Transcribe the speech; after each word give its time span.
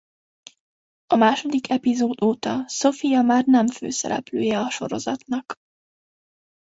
A 1.05 1.15
második 1.15 1.69
epizód 1.69 2.23
óta 2.23 2.65
Sofia 2.67 3.21
már 3.21 3.43
nem 3.45 3.67
főszereplője 3.67 4.59
a 4.59 4.69
sorozatnak. 4.69 5.53